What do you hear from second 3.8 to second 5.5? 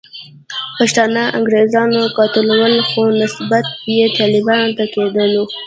یې طالبانو ته کېدلو.